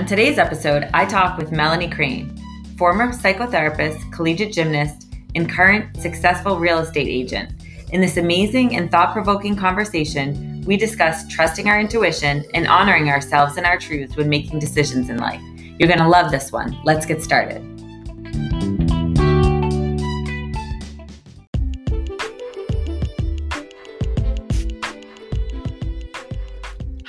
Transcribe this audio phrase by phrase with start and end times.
[0.00, 2.34] On today's episode, I talk with Melanie Crane,
[2.78, 7.52] former psychotherapist, collegiate gymnast, and current successful real estate agent.
[7.90, 13.58] In this amazing and thought provoking conversation, we discuss trusting our intuition and honoring ourselves
[13.58, 15.42] and our truths when making decisions in life.
[15.78, 16.80] You're going to love this one.
[16.82, 17.69] Let's get started.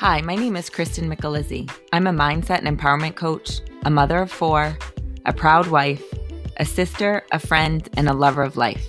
[0.01, 1.71] Hi, my name is Kristen Michelizzi.
[1.93, 4.75] I'm a mindset and empowerment coach, a mother of four,
[5.27, 6.03] a proud wife,
[6.57, 8.83] a sister, a friend, and a lover of life.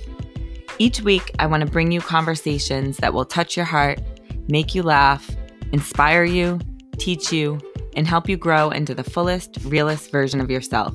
[0.78, 4.00] Each week, I want to bring you conversations that will touch your heart,
[4.48, 5.30] make you laugh,
[5.72, 6.58] inspire you,
[6.96, 7.60] teach you,
[7.94, 10.94] and help you grow into the fullest, realest version of yourself.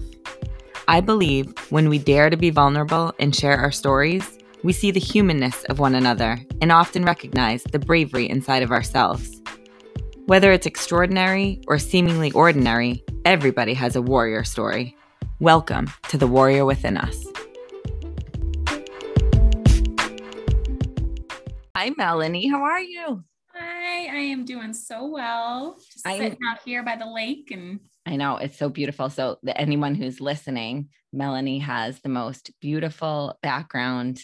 [0.88, 5.00] I believe when we dare to be vulnerable and share our stories, we see the
[5.00, 9.37] humanness of one another and often recognize the bravery inside of ourselves.
[10.28, 14.94] Whether it's extraordinary or seemingly ordinary, everybody has a warrior story.
[15.40, 17.26] Welcome to the Warrior Within Us.
[21.74, 22.50] Hi, Melanie.
[22.50, 23.24] How are you?
[23.56, 25.78] Hi, I am doing so well.
[25.94, 29.10] Just I'm, sitting out here by the lake and I know it's so beautiful.
[29.10, 34.20] So, the, anyone who's listening, Melanie has the most beautiful background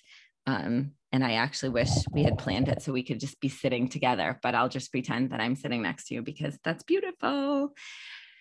[0.47, 3.88] um, and I actually wish we had planned it so we could just be sitting
[3.88, 7.73] together, but I'll just pretend that I'm sitting next to you because that's beautiful.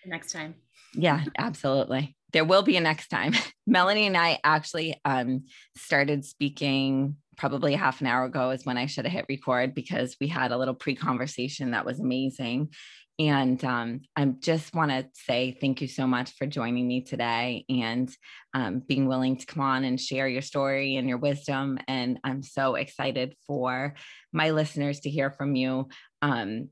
[0.07, 0.55] Next time.
[0.95, 2.17] Yeah, absolutely.
[2.33, 3.33] There will be a next time.
[3.67, 5.45] Melanie and I actually um,
[5.77, 10.17] started speaking probably half an hour ago is when I should have hit record because
[10.19, 12.73] we had a little pre-conversation that was amazing.
[13.19, 17.63] And um, I just want to say thank you so much for joining me today
[17.69, 18.09] and
[18.55, 21.77] um, being willing to come on and share your story and your wisdom.
[21.87, 23.93] And I'm so excited for
[24.31, 25.89] my listeners to hear from you.
[26.23, 26.69] Um,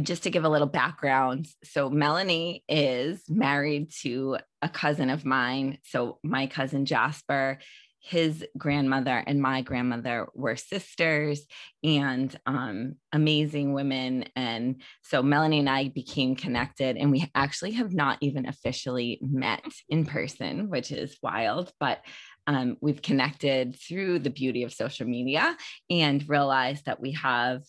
[0.00, 5.78] just to give a little background, so Melanie is married to a cousin of mine.
[5.84, 7.58] So my cousin Jasper
[8.02, 11.46] his grandmother and my grandmother were sisters
[11.84, 14.24] and um, amazing women.
[14.34, 19.64] And so Melanie and I became connected, and we actually have not even officially met
[19.88, 22.00] in person, which is wild, but
[22.48, 25.56] um, we've connected through the beauty of social media
[25.88, 27.62] and realized that we have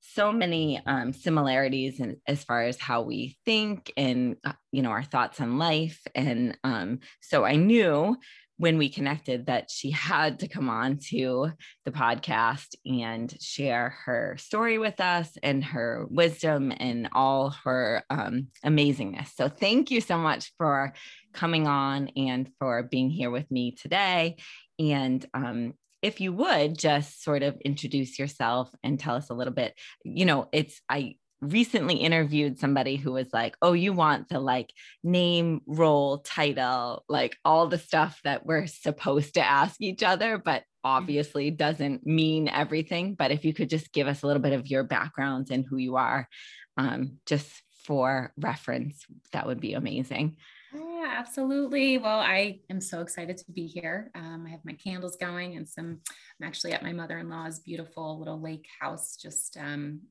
[0.00, 4.90] so many um, similarities in, as far as how we think and uh, you know
[4.90, 8.16] our thoughts on life and um, so i knew
[8.60, 11.50] when we connected that she had to come on to
[11.86, 18.48] the podcast and share her story with us and her wisdom and all her um,
[18.62, 19.28] amazingness.
[19.34, 20.92] So, thank you so much for
[21.32, 24.36] coming on and for being here with me today.
[24.78, 25.72] And um,
[26.02, 29.72] if you would just sort of introduce yourself and tell us a little bit,
[30.04, 34.72] you know, it's, I, recently interviewed somebody who was like, "Oh, you want the like
[35.02, 40.62] name, role, title, like all the stuff that we're supposed to ask each other, but
[40.62, 40.90] mm-hmm.
[40.90, 43.14] obviously doesn't mean everything.
[43.14, 45.76] But if you could just give us a little bit of your background and who
[45.76, 46.28] you are,
[46.76, 47.50] um, just
[47.84, 50.36] for reference, that would be amazing."
[50.72, 51.98] Yeah, absolutely.
[51.98, 54.10] Well, I am so excited to be here.
[54.14, 56.00] Um, I have my candles going and some,
[56.40, 60.02] I'm actually at my mother in law's beautiful little lake house, just um,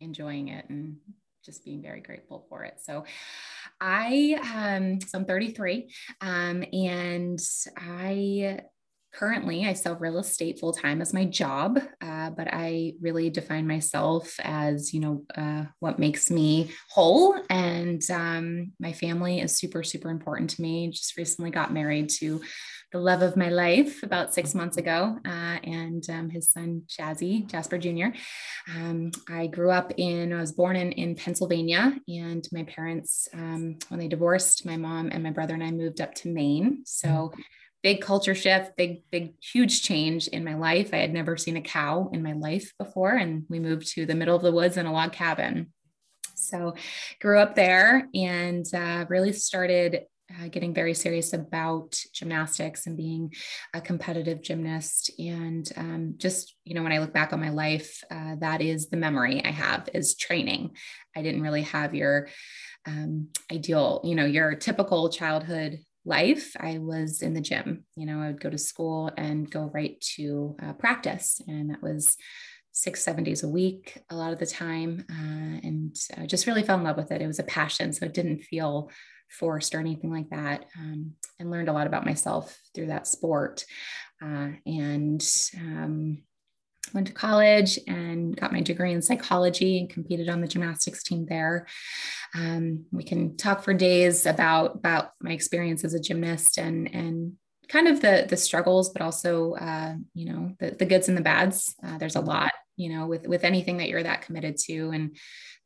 [0.00, 0.96] enjoying it and
[1.44, 2.74] just being very grateful for it.
[2.82, 3.04] So
[3.80, 5.90] I um so I'm 33
[6.20, 7.38] um and
[7.76, 8.60] I
[9.14, 13.66] currently I sell real estate full time as my job, uh, but I really define
[13.66, 19.82] myself as you know uh, what makes me whole, and um, my family is super
[19.82, 20.90] super important to me.
[20.90, 22.42] Just recently got married to
[22.94, 27.44] the love of my life about six months ago, uh, and um, his son Jazzy
[27.50, 28.16] Jasper Jr.
[28.72, 33.78] Um, I grew up in, I was born in in Pennsylvania, and my parents, um,
[33.88, 36.84] when they divorced, my mom and my brother and I moved up to Maine.
[36.86, 37.32] So
[37.82, 40.90] big culture shift, big, big, huge change in my life.
[40.94, 44.14] I had never seen a cow in my life before, and we moved to the
[44.14, 45.72] middle of the woods in a log cabin.
[46.36, 46.74] So,
[47.20, 53.32] grew up there and uh, really started uh, getting very serious about gymnastics and being
[53.74, 55.10] a competitive gymnast.
[55.18, 58.88] And um, just you know when i look back on my life uh, that is
[58.88, 60.70] the memory i have is training.
[61.16, 62.28] I didn't really have your
[62.86, 66.54] um, ideal you know your typical childhood life.
[66.58, 67.84] I was in the gym.
[67.96, 71.40] You know i would go to school and go right to uh, practice.
[71.46, 72.16] And that was
[72.72, 76.64] six seven days a week a lot of the time uh, and I just really
[76.64, 77.22] fell in love with it.
[77.22, 78.90] It was a passion so it didn't feel
[79.28, 83.64] forced or anything like that, um, and learned a lot about myself through that sport.
[84.22, 85.26] Uh, and
[85.58, 86.22] um,
[86.92, 91.26] went to college and got my degree in psychology and competed on the gymnastics team
[91.26, 91.66] there.
[92.34, 97.32] Um, we can talk for days about about my experience as a gymnast and and
[97.68, 101.22] kind of the the struggles, but also uh, you know the the goods and the
[101.22, 101.74] bads.
[101.84, 105.16] Uh, there's a lot you know with with anything that you're that committed to and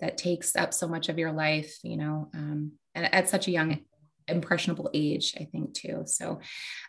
[0.00, 1.76] that takes up so much of your life.
[1.82, 3.80] You know, um, at, at such a young
[4.28, 6.02] impressionable age, I think, too.
[6.06, 6.40] So,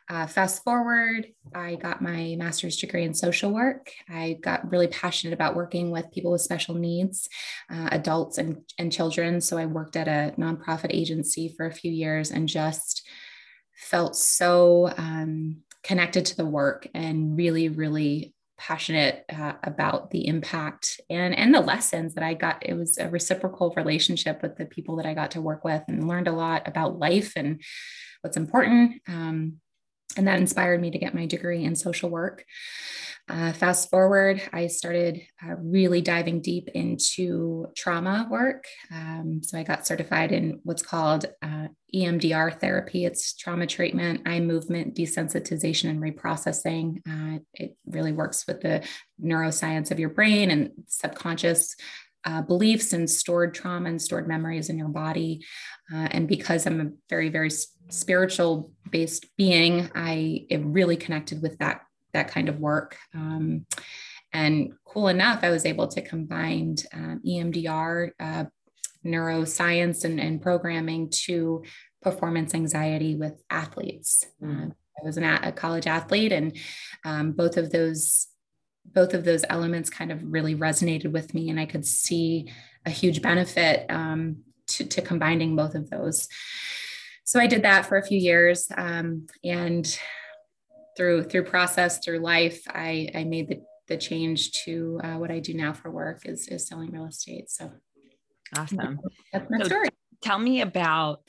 [0.09, 3.91] uh, fast forward, I got my master's degree in social work.
[4.09, 7.29] I got really passionate about working with people with special needs,
[7.71, 9.41] uh, adults and, and children.
[9.41, 13.07] So, I worked at a nonprofit agency for a few years and just
[13.75, 20.99] felt so um, connected to the work and really, really passionate uh, about the impact
[21.09, 22.61] and and the lessons that I got.
[22.61, 26.07] It was a reciprocal relationship with the people that I got to work with, and
[26.07, 27.61] learned a lot about life and
[28.21, 29.01] what's important.
[29.07, 29.61] Um,
[30.17, 32.45] and that inspired me to get my degree in social work.
[33.29, 38.65] Uh, fast forward, I started uh, really diving deep into trauma work.
[38.91, 43.05] Um, so I got certified in what's called uh, EMDR therapy.
[43.05, 47.01] It's trauma treatment, eye movement, desensitization, and reprocessing.
[47.07, 48.83] Uh, it really works with the
[49.23, 51.75] neuroscience of your brain and subconscious
[52.25, 55.45] uh, beliefs and stored trauma and stored memories in your body.
[55.93, 57.49] Uh, and because I'm a very, very
[57.89, 61.81] spiritual based being, I really connected with that
[62.13, 62.97] that kind of work.
[63.13, 63.65] Um,
[64.33, 68.45] and cool enough, I was able to combine um, EMDR, uh,
[69.05, 71.63] neuroscience, and, and, programming to
[72.01, 74.25] performance anxiety with athletes.
[74.41, 74.71] Mm.
[74.71, 76.55] Uh, I was an, a college athlete, and
[77.05, 78.27] um, both of those
[78.93, 82.51] both of those elements kind of really resonated with me, and I could see
[82.85, 86.27] a huge benefit um, to, to, combining both of those.
[87.23, 89.99] So I did that for a few years, um, and
[90.97, 95.39] through through process through life i i made the the change to uh, what i
[95.39, 97.49] do now for work is is selling real estate.
[97.49, 97.71] So
[98.57, 98.99] awesome.
[99.33, 99.89] That's my so story.
[100.21, 101.21] tell me about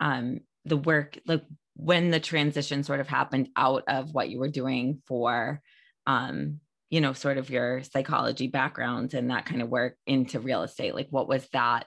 [0.00, 1.42] um the work like
[1.74, 5.60] when the transition sort of happened out of what you were doing for
[6.06, 6.60] um
[6.92, 10.94] you know sort of your psychology background and that kind of work into real estate
[10.94, 11.86] like what was that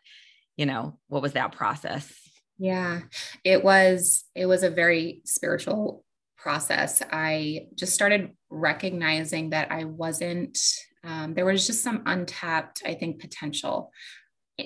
[0.57, 2.13] you know what was that process
[2.57, 2.99] yeah
[3.45, 6.03] it was it was a very spiritual
[6.45, 10.59] process, I just started recognizing that I wasn't,
[11.03, 13.91] um, there was just some untapped, I think, potential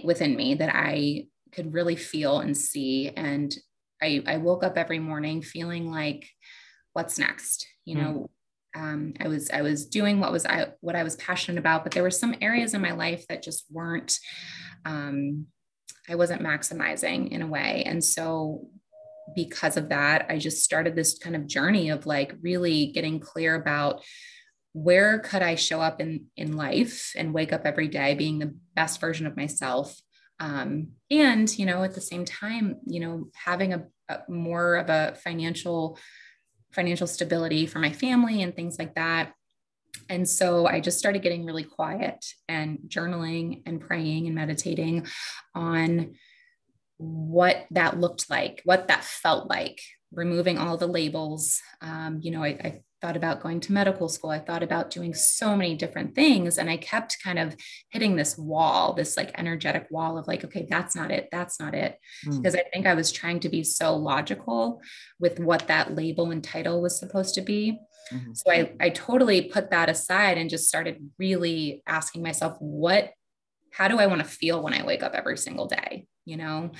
[0.03, 3.11] within me that I could really feel and see.
[3.15, 3.55] And
[4.01, 6.27] I, I woke up every morning feeling like,
[6.91, 7.65] what's next?
[7.85, 8.01] You hmm.
[8.01, 8.29] know,
[8.75, 11.93] um, I was I was doing what was I what I was passionate about, but
[11.93, 14.19] there were some areas in my life that just weren't.
[14.85, 15.47] Um,
[16.07, 18.67] I wasn't maximizing in a way, and so
[19.35, 23.55] because of that, I just started this kind of journey of like really getting clear
[23.55, 24.03] about
[24.73, 28.55] where could I show up in in life and wake up every day being the
[28.75, 29.99] best version of myself.
[30.39, 34.89] Um, and you know, at the same time, you know, having a, a more of
[34.89, 35.97] a financial
[36.71, 39.33] financial stability for my family and things like that.
[40.09, 45.07] And so I just started getting really quiet and journaling and praying and meditating
[45.53, 46.15] on
[46.97, 49.79] what that looked like, what that felt like,
[50.11, 51.61] removing all the labels.
[51.81, 54.29] Um, you know, I, I thought about going to medical school.
[54.29, 56.57] I thought about doing so many different things.
[56.57, 57.55] And I kept kind of
[57.89, 61.29] hitting this wall, this like energetic wall of like, okay, that's not it.
[61.31, 61.97] That's not it.
[62.25, 62.37] Mm.
[62.37, 64.81] Because I think I was trying to be so logical
[65.19, 67.79] with what that label and title was supposed to be.
[68.11, 68.33] Mm-hmm.
[68.33, 73.11] So I, I totally put that aside and just started really asking myself, what,
[73.71, 76.07] how do I want to feel when I wake up every single day?
[76.29, 76.71] you know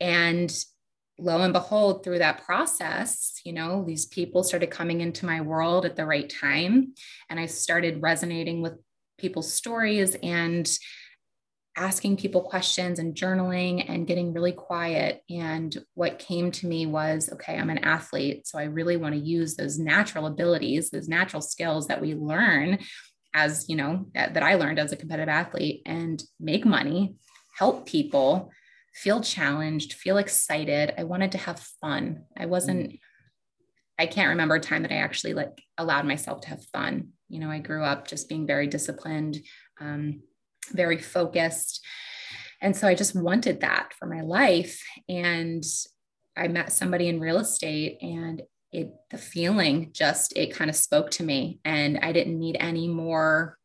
[0.00, 0.52] and
[1.18, 5.84] lo and behold through that process you know these people started coming into my world
[5.84, 6.92] at the right time
[7.30, 8.74] and i started resonating with
[9.18, 10.78] people's stories and
[11.76, 15.22] asking people questions and journaling and getting really quiet.
[15.28, 19.20] And what came to me was okay i'm an athlete so i really want to
[19.20, 22.78] use those natural abilities those natural skills that we learn
[23.34, 27.14] as you know that, that i learned as a competitive athlete and make money
[27.58, 28.50] help people
[28.96, 30.94] feel challenged, feel excited.
[30.96, 32.24] I wanted to have fun.
[32.34, 33.00] I wasn't, mm.
[33.98, 37.08] I can't remember a time that I actually like allowed myself to have fun.
[37.28, 39.36] You know, I grew up just being very disciplined,
[39.80, 40.22] um,
[40.72, 41.84] very focused.
[42.62, 44.82] And so I just wanted that for my life.
[45.10, 45.62] And
[46.34, 48.40] I met somebody in real estate and
[48.72, 52.88] it, the feeling just, it kind of spoke to me and I didn't need any
[52.88, 53.58] more,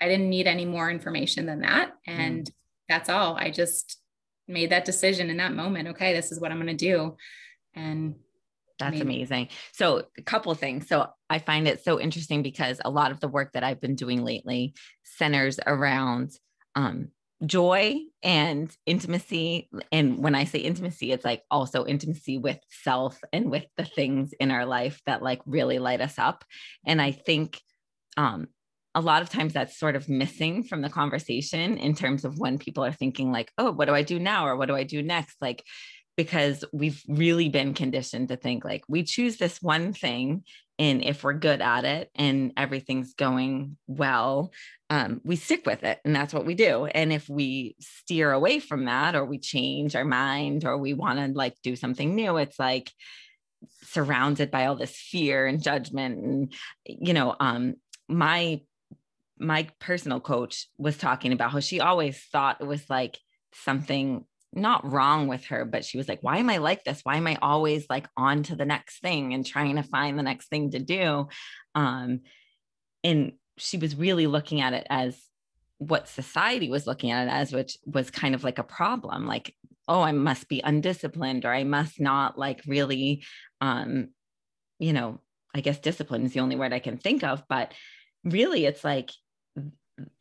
[0.00, 1.90] I didn't need any more information than that.
[2.08, 2.18] Mm.
[2.18, 2.52] And mm.
[2.88, 3.36] that's all.
[3.36, 3.99] I just
[4.50, 5.88] made that decision in that moment.
[5.88, 7.16] Okay, this is what I'm going to do.
[7.74, 8.16] And
[8.78, 9.06] That's amazing.
[9.06, 9.48] amazing.
[9.72, 10.88] So, a couple of things.
[10.88, 13.94] So, I find it so interesting because a lot of the work that I've been
[13.94, 16.32] doing lately centers around
[16.74, 17.08] um,
[17.46, 19.70] joy and intimacy.
[19.90, 24.32] And when I say intimacy, it's like also intimacy with self and with the things
[24.34, 26.44] in our life that like really light us up.
[26.84, 27.60] And I think
[28.16, 28.48] um,
[28.94, 32.58] a lot of times that's sort of missing from the conversation in terms of when
[32.58, 34.46] people are thinking like, oh, what do I do now?
[34.46, 35.36] Or what do I do next?
[35.40, 35.64] Like,
[36.16, 40.44] because we've really been conditioned to think like we choose this one thing
[40.78, 44.52] and if we're good at it and everything's going well
[44.90, 48.58] um, we stick with it and that's what we do and if we steer away
[48.58, 52.36] from that or we change our mind or we want to like do something new
[52.36, 52.90] it's like
[53.84, 56.52] surrounded by all this fear and judgment and
[56.84, 57.76] you know um
[58.08, 58.60] my
[59.40, 63.18] my personal coach was talking about how she always thought it was like
[63.52, 67.00] something not wrong with her, but she was like, why am I like this?
[67.04, 70.22] Why am I always like on to the next thing and trying to find the
[70.22, 71.28] next thing to do?
[71.74, 72.20] Um,
[73.04, 75.16] and she was really looking at it as
[75.78, 79.26] what society was looking at it as, which was kind of like a problem.
[79.26, 79.54] Like,
[79.88, 83.24] oh, I must be undisciplined or I must not like really,
[83.60, 84.08] um,
[84.78, 85.20] you know,
[85.54, 87.72] I guess discipline is the only word I can think of, but
[88.24, 89.10] really it's like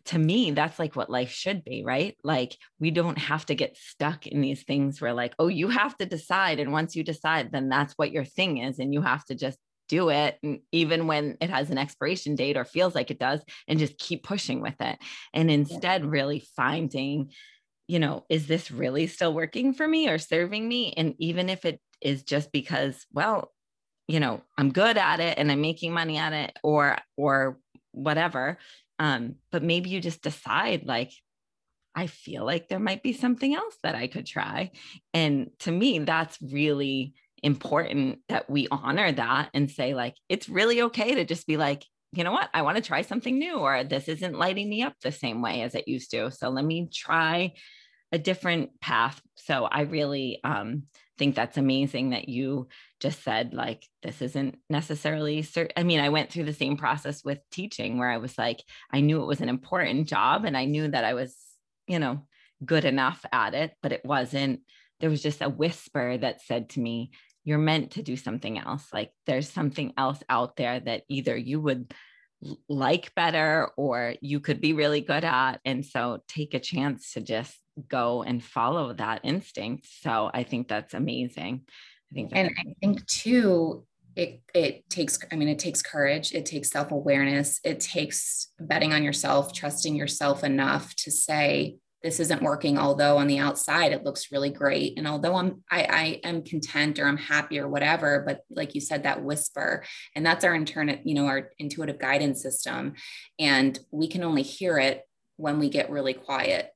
[0.05, 2.15] to me that's like what life should be right?
[2.24, 5.98] Like we don't have to get stuck in these things where like oh you have
[5.98, 9.24] to decide and once you decide then that's what your thing is and you have
[9.25, 9.57] to just
[9.88, 10.39] do it
[10.71, 14.24] even when it has an expiration date or feels like it does and just keep
[14.24, 15.00] pushing with it.
[15.33, 16.09] And instead yeah.
[16.09, 17.31] really finding
[17.88, 20.93] you know is this really still working for me or serving me?
[20.95, 23.51] And even if it is just because well
[24.09, 27.59] you know i'm good at it and i'm making money at it or or
[27.91, 28.57] whatever
[29.00, 31.12] um, but maybe you just decide like,
[31.96, 34.72] I feel like there might be something else that I could try.
[35.13, 40.82] And to me, that's really important that we honor that and say, like, it's really
[40.84, 43.84] okay to just be like, you know what, I want to try something new, or
[43.84, 46.32] this isn't lighting me up the same way as it used to.
[46.32, 47.53] So let me try
[48.12, 49.22] a different path.
[49.36, 50.84] So I really um,
[51.20, 52.68] think that's amazing that you
[53.00, 57.24] just said like this isn't necessarily cert- i mean i went through the same process
[57.24, 60.66] with teaching where i was like i knew it was an important job and i
[60.66, 61.36] knew that i was
[61.88, 62.26] you know
[62.66, 64.62] good enough at it but it wasn't
[65.00, 67.12] there was just a whisper that said to me
[67.50, 68.88] you're meant to do something else.
[68.94, 71.94] Like there's something else out there that either you would
[72.67, 77.22] like better or you could be really good at and so take a chance to
[77.22, 79.88] just go and follow that instinct.
[80.01, 81.63] So i think that's amazing.
[82.12, 86.46] I think and I think too, it it takes, I mean, it takes courage, it
[86.46, 92.77] takes self-awareness, it takes betting on yourself, trusting yourself enough to say, this isn't working,
[92.77, 94.98] although on the outside it looks really great.
[94.98, 98.82] And although I'm I, I am content or I'm happy or whatever, but like you
[98.82, 99.84] said, that whisper,
[100.15, 102.94] and that's our internal, you know, our intuitive guidance system.
[103.38, 105.03] And we can only hear it
[105.36, 106.70] when we get really quiet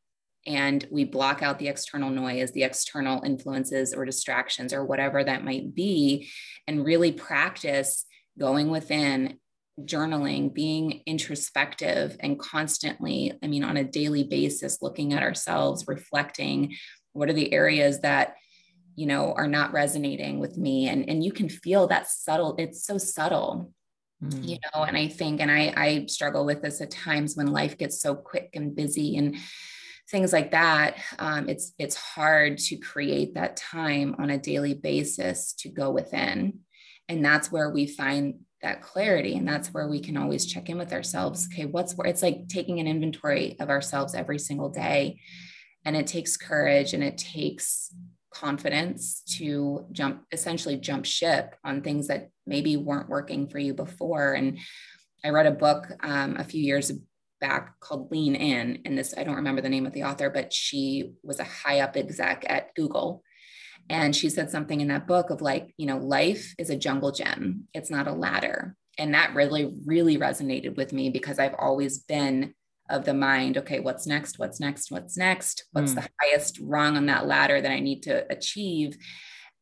[0.45, 5.45] and we block out the external noise, the external influences or distractions or whatever that
[5.45, 6.29] might be,
[6.67, 8.05] and really practice
[8.37, 9.37] going within,
[9.81, 16.75] journaling, being introspective, and constantly, I mean, on a daily basis, looking at ourselves, reflecting
[17.13, 18.35] what are the areas that
[18.95, 22.85] you know are not resonating with me and and you can feel that subtle it's
[22.85, 23.71] so subtle
[24.23, 24.47] mm.
[24.47, 27.77] you know and i think and i i struggle with this at times when life
[27.77, 29.35] gets so quick and busy and
[30.09, 35.53] things like that um, it's it's hard to create that time on a daily basis
[35.53, 36.59] to go within
[37.09, 40.77] and that's where we find that clarity and that's where we can always check in
[40.77, 45.19] with ourselves okay what's where it's like taking an inventory of ourselves every single day
[45.85, 47.93] and it takes courage and it takes
[48.33, 54.33] confidence to jump essentially jump ship on things that maybe weren't working for you before
[54.33, 54.57] and
[55.23, 56.91] i read a book um, a few years
[57.43, 58.79] back called Lean In.
[58.85, 61.81] And this, I don't remember the name of the author, but she was a high
[61.81, 63.21] up exec at Google.
[63.89, 67.11] And she said something in that book of like, you know, life is a jungle
[67.11, 68.75] gym, it's not a ladder.
[68.97, 72.53] And that really, really resonated with me because I've always been
[72.89, 74.37] of the mind, okay, what's next?
[74.37, 74.91] What's next?
[74.91, 75.65] What's next?
[75.71, 75.95] What's mm.
[75.95, 78.97] the highest rung on that ladder that I need to achieve?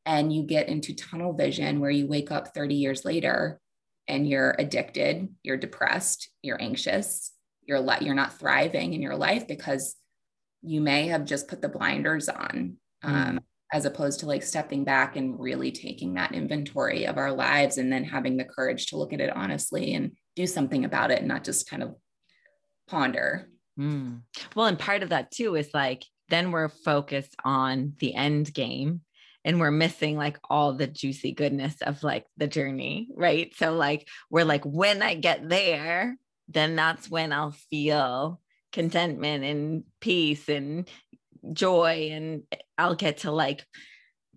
[0.05, 3.59] And you get into tunnel vision where you wake up 30 years later
[4.07, 7.31] and you're addicted, you're depressed, you're anxious,
[7.63, 9.95] you're le- you're not thriving in your life because
[10.63, 13.39] you may have just put the blinders on um, mm.
[13.73, 17.91] As opposed to like stepping back and really taking that inventory of our lives and
[17.91, 21.27] then having the courage to look at it honestly and do something about it and
[21.27, 21.95] not just kind of
[22.87, 23.47] ponder
[23.79, 24.19] mm.
[24.55, 29.01] well and part of that too is like then we're focused on the end game
[29.43, 33.53] and we're missing like all the juicy goodness of like the journey, right?
[33.55, 36.15] So like we're like when I get there,
[36.47, 38.39] then that's when I'll feel
[38.71, 40.87] contentment and peace and
[41.53, 42.43] joy and
[42.77, 43.65] I'll get to like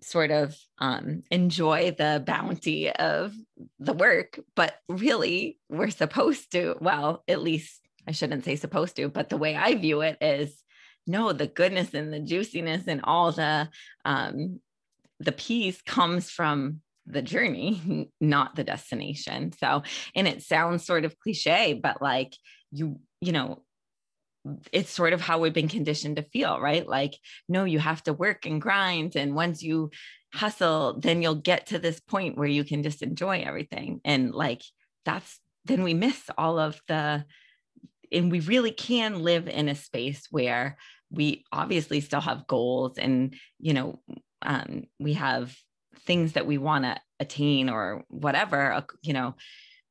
[0.01, 3.33] sort of um, enjoy the bounty of
[3.79, 4.39] the work.
[4.55, 9.37] But really, we're supposed to, well, at least I shouldn't say supposed to, but the
[9.37, 10.55] way I view it is
[11.07, 13.69] no, the goodness and the juiciness and all the
[14.05, 14.59] um,
[15.19, 19.53] the peace comes from the journey, not the destination.
[19.53, 19.83] So,
[20.15, 22.35] and it sounds sort of cliche, but like
[22.71, 23.63] you, you know,
[24.71, 26.87] it's sort of how we've been conditioned to feel, right?
[26.87, 27.15] Like,
[27.49, 29.15] no, you have to work and grind.
[29.15, 29.91] And once you
[30.33, 34.01] hustle, then you'll get to this point where you can just enjoy everything.
[34.03, 34.61] And like,
[35.03, 37.25] that's then we miss all of the,
[38.11, 40.77] and we really can live in a space where
[41.09, 43.99] we obviously still have goals and, you know,
[44.43, 45.55] um, we have
[46.05, 49.35] things that we want to attain or whatever, uh, you know,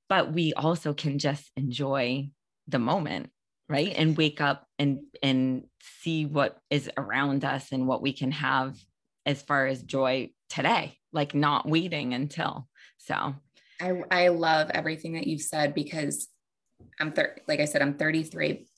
[0.08, 2.28] but we also can just enjoy
[2.68, 3.30] the moment
[3.68, 3.92] right?
[3.96, 5.64] And wake up and and
[6.02, 8.76] see what is around us and what we can have
[9.26, 12.68] as far as joy today like not waiting until.
[12.98, 13.34] So
[13.80, 16.28] i i love everything that you've said because
[17.00, 18.68] i'm thir- like i said i'm 33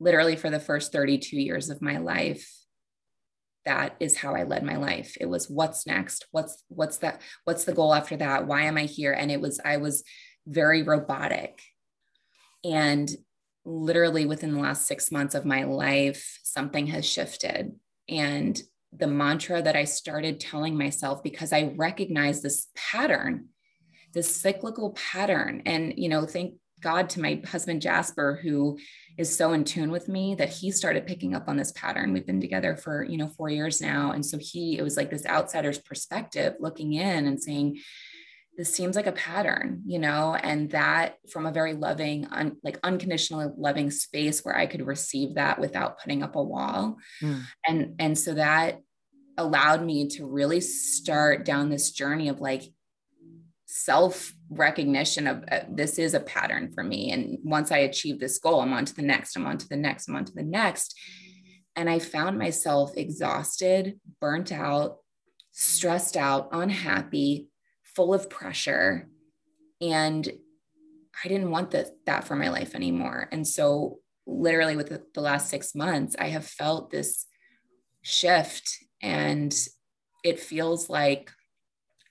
[0.00, 2.50] literally for the first 32 years of my life
[3.64, 5.16] that is how i led my life.
[5.20, 6.26] It was what's next?
[6.30, 8.46] What's what's that what's the goal after that?
[8.46, 9.12] Why am i here?
[9.12, 10.02] And it was i was
[10.46, 11.60] very robotic.
[12.64, 13.10] And
[13.70, 17.72] literally within the last six months of my life, something has shifted.
[18.08, 18.60] And
[18.92, 23.48] the mantra that I started telling myself, because I recognize this pattern,
[24.12, 25.62] this cyclical pattern.
[25.64, 28.78] And, you know, thank God to my husband, Jasper, who
[29.16, 32.12] is so in tune with me that he started picking up on this pattern.
[32.12, 34.12] We've been together for, you know, four years now.
[34.12, 37.80] And so he, it was like this outsider's perspective looking in and saying,
[38.60, 42.78] this seems like a pattern you know and that from a very loving un, like
[42.82, 46.98] unconditionally loving space where i could receive that without putting up a wall.
[47.22, 47.42] Mm.
[47.66, 48.80] and and so that
[49.38, 52.64] allowed me to really start down this journey of like
[53.64, 57.12] self recognition of uh, this is a pattern for me.
[57.12, 59.76] And once i achieve this goal i'm on to the next i'm on to the
[59.76, 60.98] next i'm on to the next.
[61.76, 64.98] And i found myself exhausted burnt out
[65.52, 67.49] stressed out unhappy
[68.00, 69.06] full of pressure
[69.82, 70.26] and
[71.22, 73.28] I didn't want that that for my life anymore.
[73.30, 77.26] And so literally with the, the last 6 months I have felt this
[78.00, 78.70] shift
[79.02, 79.54] and
[80.24, 81.30] it feels like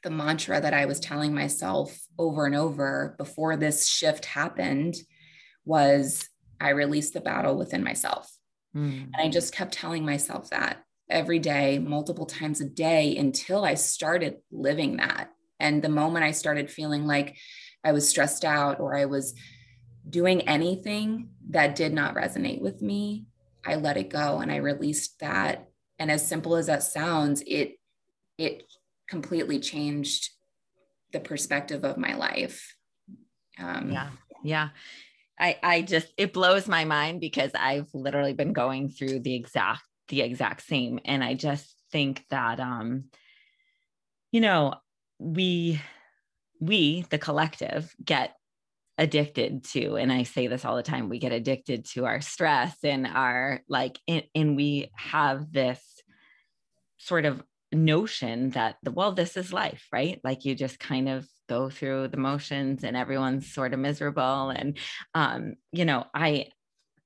[0.03, 4.95] the mantra that I was telling myself over and over before this shift happened
[5.65, 6.29] was
[6.61, 8.31] I released the battle within myself.
[8.75, 9.05] Mm.
[9.05, 13.73] And I just kept telling myself that every day, multiple times a day until I
[13.73, 15.31] started living that.
[15.59, 17.37] And the moment I started feeling like
[17.83, 19.33] I was stressed out or I was
[20.09, 23.25] doing anything that did not resonate with me,
[23.65, 25.69] I let it go and I released that.
[25.97, 27.73] And as simple as that sounds, it
[28.37, 28.63] it
[29.09, 30.29] completely changed
[31.11, 32.75] the perspective of my life.
[33.57, 34.09] Um, yeah,
[34.43, 34.69] yeah.
[35.39, 39.83] I I just it blows my mind because I've literally been going through the exact
[40.07, 43.05] the exact same, and I just think that um,
[44.31, 44.75] you know,
[45.19, 45.81] we
[46.59, 48.35] we the collective get
[48.97, 52.75] addicted to and i say this all the time we get addicted to our stress
[52.83, 55.81] and our like and, and we have this
[56.97, 60.19] sort of notion that the well this is life right?
[60.23, 64.49] Like you just kind of go through the motions and everyone's sort of miserable.
[64.49, 64.77] And
[65.13, 66.47] um you know i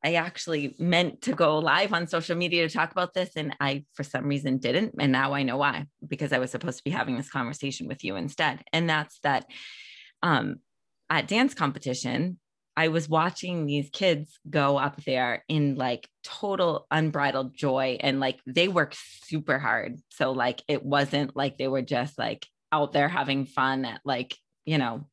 [0.03, 3.85] I actually meant to go live on social media to talk about this, and I,
[3.93, 4.95] for some reason, didn't.
[4.99, 8.03] And now I know why, because I was supposed to be having this conversation with
[8.03, 8.63] you instead.
[8.73, 9.45] And that's that
[10.21, 10.57] um,
[11.09, 12.39] at dance competition,
[12.75, 18.39] I was watching these kids go up there in like total unbridled joy and like
[18.47, 19.99] they worked super hard.
[20.09, 24.35] So, like, it wasn't like they were just like out there having fun at like,
[24.65, 25.07] you know,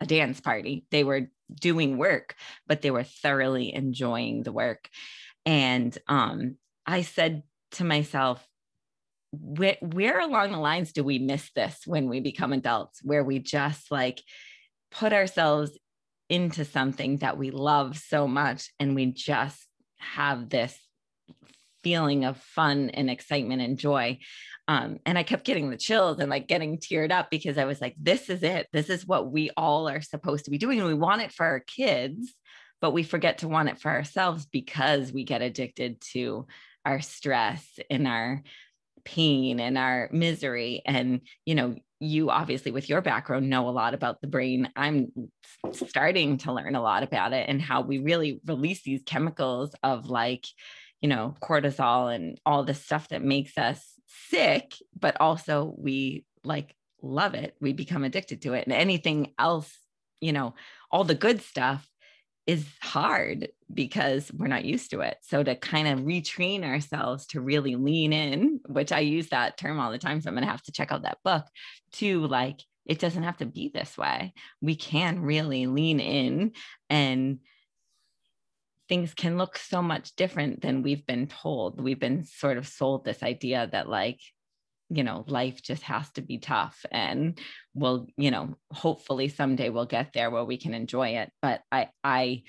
[0.00, 0.84] a dance party.
[0.90, 2.34] They were doing work,
[2.66, 4.88] but they were thoroughly enjoying the work.
[5.44, 6.56] And um,
[6.86, 8.46] I said to myself,
[9.32, 13.38] where, where along the lines do we miss this when we become adults, where we
[13.38, 14.22] just like
[14.90, 15.76] put ourselves
[16.28, 19.66] into something that we love so much and we just
[19.98, 20.76] have this
[21.82, 24.18] feeling of fun and excitement and joy.
[24.68, 27.80] Um, and I kept getting the chills and like getting teared up because I was
[27.80, 28.66] like, this is it.
[28.72, 30.82] This is what we all are supposed to be doing.
[30.84, 32.34] We want it for our kids,
[32.80, 36.46] but we forget to want it for ourselves because we get addicted to
[36.84, 38.42] our stress and our
[39.04, 43.94] pain and our misery and you know you obviously with your background know a lot
[43.94, 45.12] about the brain i'm
[45.72, 50.10] starting to learn a lot about it and how we really release these chemicals of
[50.10, 50.44] like
[51.00, 53.95] you know cortisol and all the stuff that makes us
[54.28, 59.78] sick but also we like love it we become addicted to it and anything else
[60.20, 60.54] you know
[60.90, 61.88] all the good stuff
[62.46, 65.16] is hard because we're not used to it.
[65.22, 69.80] So to kind of retrain ourselves to really lean in, which I use that term
[69.80, 70.20] all the time.
[70.20, 71.44] So I'm going to have to check out that book
[71.94, 74.32] to like, it doesn't have to be this way.
[74.60, 76.52] We can really lean in
[76.88, 77.40] and
[78.88, 81.80] things can look so much different than we've been told.
[81.80, 84.20] We've been sort of sold this idea that like
[84.88, 87.38] you know life just has to be tough and
[87.74, 91.88] we'll you know hopefully someday we'll get there where we can enjoy it but i
[92.04, 92.42] i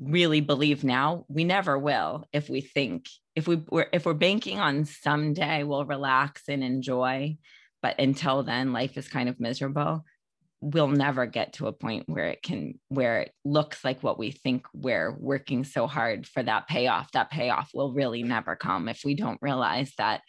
[0.00, 4.60] really believe now we never will if we think if we we're if we're banking
[4.60, 7.36] on someday we'll relax and enjoy
[7.82, 10.04] but until then life is kind of miserable
[10.64, 14.30] we'll never get to a point where it can where it looks like what we
[14.30, 19.02] think we're working so hard for that payoff that payoff will really never come if
[19.04, 20.22] we don't realize that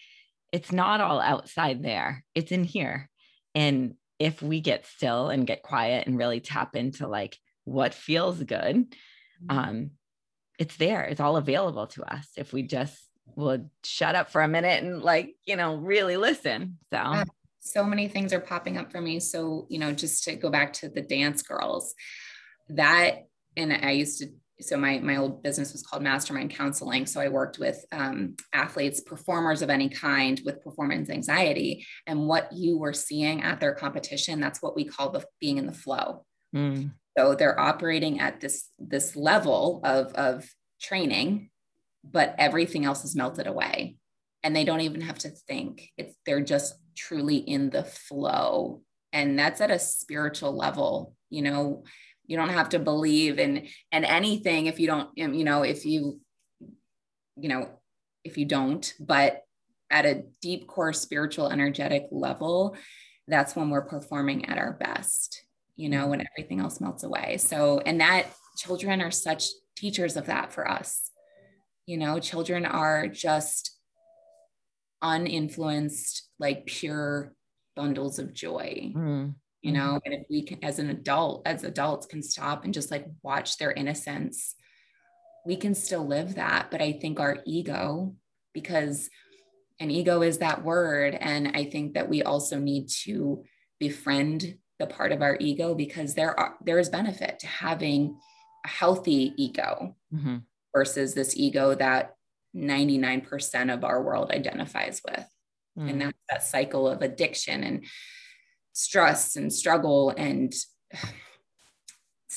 [0.54, 3.10] it's not all outside there, it's in here.
[3.56, 8.42] And if we get still and get quiet and really tap into like what feels
[8.44, 9.58] good, mm-hmm.
[9.58, 9.92] um,
[10.60, 12.96] it's there, it's all available to us if we just
[13.36, 16.78] would shut up for a minute and like, you know, really listen.
[16.94, 17.24] So,
[17.64, 19.20] so many things are popping up for me.
[19.20, 21.94] So, you know, just to go back to the dance girls,
[22.70, 23.24] that,
[23.56, 24.28] and I used to
[24.62, 27.06] so my my old business was called mastermind counseling.
[27.06, 31.86] So i worked with um, athletes performers of any kind with performance anxiety.
[32.06, 35.66] And what you were seeing at their competition that's what we call the being in
[35.66, 36.26] the flow.
[36.56, 36.92] Mm.
[37.18, 40.48] so they're operating at this this level of of
[40.80, 41.50] training
[42.04, 43.98] but everything else is melted away.
[44.44, 45.90] And they don't even have to think.
[45.98, 48.82] It's they're just truly in the flow.
[49.12, 51.84] And that's at a spiritual level you know
[52.28, 55.86] you don't have to believe in in anything if you don't um, you know if
[55.86, 56.22] you
[57.36, 57.70] you know
[58.24, 58.94] if you don't.
[59.00, 59.42] But
[59.90, 62.78] at a deep core spiritual energetic level
[63.28, 65.44] that's when we're performing at our best
[65.76, 67.38] you know when everything else melts away.
[67.38, 68.28] So and that
[68.58, 71.10] children are such teachers of that for us.
[71.88, 73.73] You know children are just
[75.04, 77.34] uninfluenced like pure
[77.76, 79.80] bundles of joy mm you mm-hmm.
[79.80, 83.06] know and if we can as an adult as adults can stop and just like
[83.24, 84.56] watch their innocence
[85.46, 88.14] we can still live that but i think our ego
[88.54, 89.10] because
[89.80, 93.44] an ego is that word and i think that we also need to
[93.80, 98.18] befriend the part of our ego because there are there is benefit to having
[98.66, 100.38] a healthy ego mm-hmm.
[100.76, 102.16] versus this ego that
[102.56, 105.26] 99% of our world identifies with
[105.78, 105.90] mm.
[105.90, 107.86] and that's that cycle of addiction and
[108.74, 110.54] stress and struggle and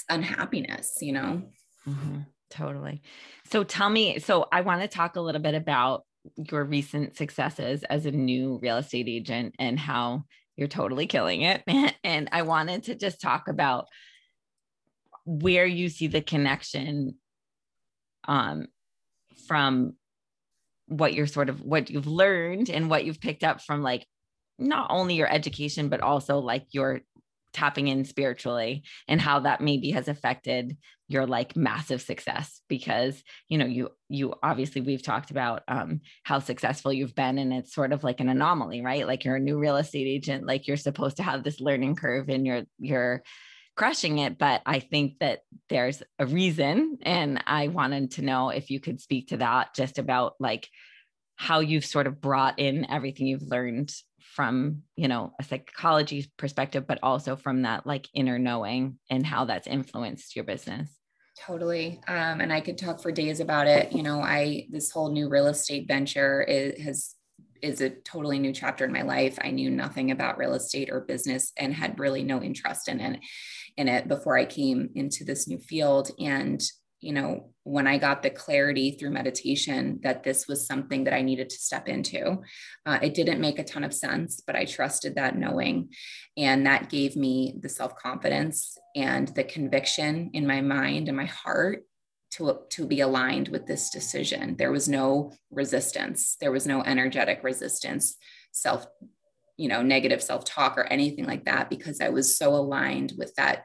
[0.09, 1.42] unhappiness, you know?
[1.88, 2.20] Mm-hmm.
[2.50, 3.02] Totally.
[3.50, 6.05] So tell me, so I want to talk a little bit about
[6.37, 10.24] your recent successes as a new real estate agent and how
[10.57, 11.62] you're totally killing it.
[12.05, 13.87] and I wanted to just talk about
[15.24, 17.16] where you see the connection
[18.29, 18.66] um,
[19.48, 19.94] from
[20.87, 24.07] what you're sort of what you've learned and what you've picked up from like
[24.59, 27.01] not only your education but also like your
[27.53, 30.77] tapping in spiritually and how that maybe has affected
[31.09, 36.38] your like massive success because you know you you obviously we've talked about um how
[36.38, 39.07] successful you've been and it's sort of like an anomaly right?
[39.07, 42.29] Like you're a new real estate agent like you're supposed to have this learning curve
[42.29, 43.22] and you're you're
[43.76, 48.70] crushing it but i think that there's a reason and i wanted to know if
[48.70, 50.68] you could speak to that just about like
[51.36, 53.92] how you've sort of brought in everything you've learned
[54.34, 59.44] from you know a psychology perspective but also from that like inner knowing and how
[59.44, 60.90] that's influenced your business.
[61.38, 62.00] Totally.
[62.08, 63.92] Um, and i could talk for days about it.
[63.92, 67.14] You know i this whole new real estate venture is, has
[67.62, 69.38] is a totally new chapter in my life.
[69.40, 73.20] I knew nothing about real estate or business and had really no interest in it
[73.76, 76.62] in it before i came into this new field and
[77.00, 81.22] you know, when I got the clarity through meditation that this was something that I
[81.22, 82.42] needed to step into,
[82.86, 85.90] uh, it didn't make a ton of sense, but I trusted that knowing.
[86.36, 91.26] And that gave me the self confidence and the conviction in my mind and my
[91.26, 91.84] heart
[92.32, 94.56] to, to be aligned with this decision.
[94.56, 98.16] There was no resistance, there was no energetic resistance,
[98.52, 98.86] self,
[99.57, 103.35] you know, negative self talk or anything like that, because I was so aligned with
[103.37, 103.64] that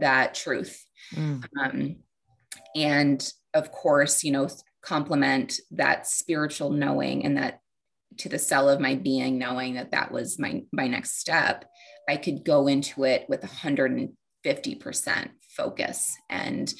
[0.00, 0.84] that truth.
[1.14, 1.44] Mm.
[1.60, 1.96] Um,
[2.74, 4.48] and of course, you know,
[4.82, 7.60] complement that spiritual knowing and that
[8.18, 11.64] to the cell of my being knowing that that was my my next step
[12.08, 14.10] i could go into it with 150%
[15.48, 16.72] focus and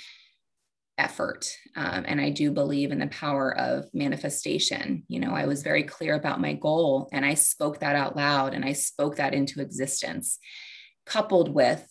[0.99, 5.63] effort um, and i do believe in the power of manifestation you know i was
[5.63, 9.35] very clear about my goal and i spoke that out loud and i spoke that
[9.35, 10.39] into existence
[11.07, 11.87] coupled with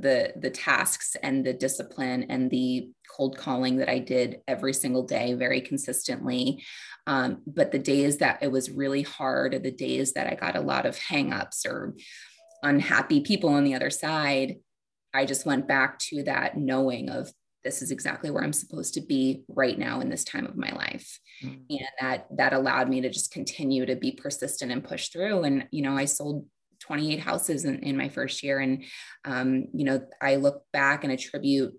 [0.00, 5.04] the the tasks and the discipline and the cold calling that I did every single
[5.04, 6.64] day very consistently.
[7.06, 10.56] Um, but the days that it was really hard, or the days that I got
[10.56, 11.94] a lot of hangups or
[12.62, 14.56] unhappy people on the other side,
[15.12, 17.30] I just went back to that knowing of
[17.64, 20.70] this is exactly where I'm supposed to be right now in this time of my
[20.72, 21.18] life.
[21.42, 21.64] Mm.
[21.70, 25.44] And that that allowed me to just continue to be persistent and push through.
[25.44, 26.46] And you know, I sold
[26.84, 28.58] 28 houses in, in my first year.
[28.58, 28.84] And,
[29.24, 31.74] um, you know, I look back and attribute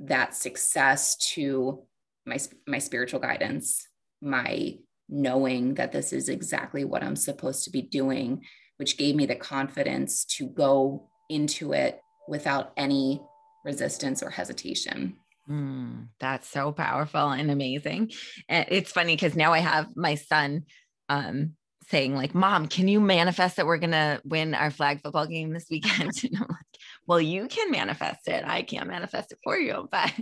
[0.00, 1.82] that success to
[2.24, 3.86] my, my spiritual guidance,
[4.22, 4.78] my
[5.08, 8.44] knowing that this is exactly what I'm supposed to be doing,
[8.76, 13.20] which gave me the confidence to go into it without any
[13.68, 15.14] resistance or hesitation.
[15.48, 18.10] Mm, that's so powerful and amazing.
[18.48, 20.64] And it's funny because now I have my son
[21.10, 21.52] um,
[21.90, 25.66] saying like, "Mom, can you manifest that we're gonna win our flag football game this
[25.70, 26.74] weekend?" And I'm like,
[27.06, 28.42] "Well, you can manifest it.
[28.46, 30.12] I can't manifest it for you." But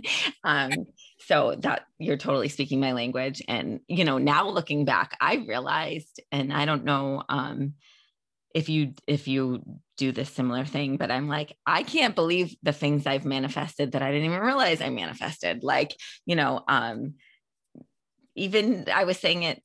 [0.43, 0.71] um,
[1.19, 6.21] so that you're totally speaking my language, and you know, now looking back, I realized,
[6.31, 7.73] and I don't know um,
[8.53, 9.61] if you if you
[9.97, 14.01] do this similar thing, but I'm like, I can't believe the things I've manifested that
[14.01, 15.63] I didn't even realize I manifested.
[15.63, 17.15] Like, you know, um,
[18.35, 19.61] even I was saying it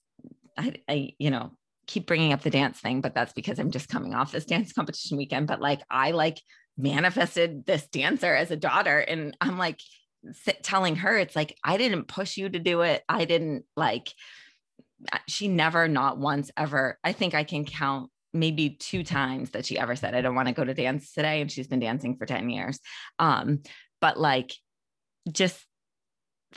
[0.56, 1.52] I, I, you know,
[1.86, 4.72] keep bringing up the dance thing, but that's because I'm just coming off this dance
[4.74, 5.46] competition weekend.
[5.46, 6.40] But like, I like
[6.76, 9.80] manifested this dancer as a daughter, and I'm like
[10.62, 13.02] telling her, it's like, I didn't push you to do it.
[13.08, 14.12] I didn't like,
[15.26, 19.78] she never, not once ever, I think I can count maybe two times that she
[19.78, 21.40] ever said, I don't want to go to dance today.
[21.40, 22.78] And she's been dancing for 10 years.
[23.18, 23.60] Um,
[24.00, 24.52] but like,
[25.30, 25.64] just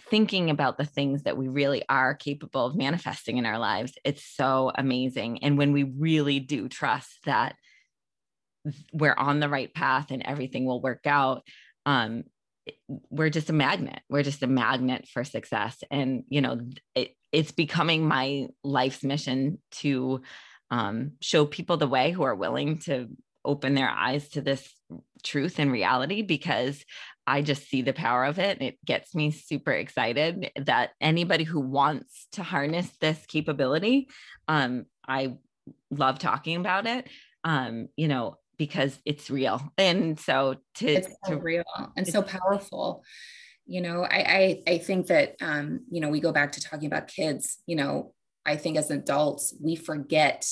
[0.10, 4.26] thinking about the things that we really are capable of manifesting in our lives it's
[4.26, 7.56] so amazing and when we really do trust that
[8.92, 11.44] we're on the right path and everything will work out
[11.86, 12.24] um
[13.10, 16.60] we're just a magnet we're just a magnet for success and you know
[16.96, 20.22] it, it's becoming my life's mission to
[20.72, 23.10] um, show people the way who are willing to
[23.44, 24.74] open their eyes to this
[25.24, 26.84] truth and reality because
[27.28, 28.60] I just see the power of it.
[28.60, 34.10] And it gets me super excited that anybody who wants to harness this capability,
[34.48, 35.38] um, I
[35.90, 37.08] love talking about it.
[37.44, 39.62] Um, you know, because it's real.
[39.78, 41.64] And so to, it's so to, real
[41.96, 43.04] and so powerful.
[43.68, 46.86] You know, I, I I think that um, you know, we go back to talking
[46.88, 48.14] about kids, you know,
[48.46, 50.46] I think as adults, we forget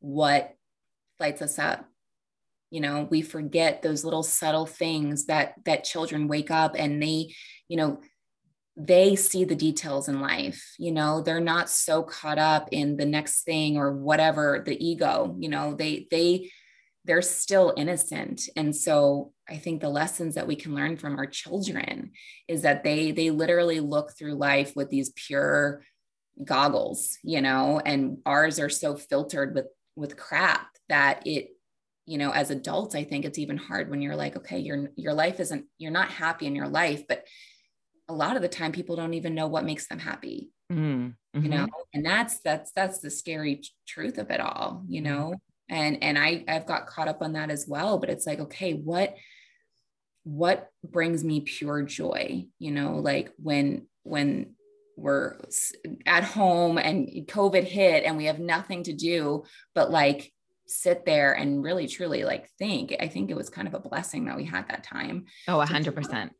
[0.00, 0.54] what
[1.20, 1.86] lights us up.
[2.70, 7.32] You know we forget those little subtle things that that children wake up and they
[7.68, 8.00] you know
[8.76, 13.06] they see the details in life you know they're not so caught up in the
[13.06, 16.50] next thing or whatever the ego you know they they
[17.04, 18.48] they're still innocent.
[18.56, 22.10] And so i think the lessons that we can learn from our children
[22.48, 25.82] is that they they literally look through life with these pure
[26.42, 29.66] goggles you know and ours are so filtered with
[29.96, 31.50] with crap that it
[32.06, 35.14] you know as adults i think it's even hard when you're like okay your your
[35.14, 37.24] life isn't you're not happy in your life but
[38.08, 41.10] a lot of the time people don't even know what makes them happy mm-hmm.
[41.40, 45.12] you know and that's that's that's the scary truth of it all you mm-hmm.
[45.12, 45.34] know
[45.68, 48.72] and and i i've got caught up on that as well but it's like okay
[48.72, 49.14] what
[50.24, 54.54] what brings me pure joy you know like when when
[54.96, 55.36] we're
[56.06, 59.42] at home and covid hit and we have nothing to do
[59.74, 60.32] but like
[60.66, 64.24] sit there and really truly like think i think it was kind of a blessing
[64.24, 66.30] that we had that time oh 100%, 100%.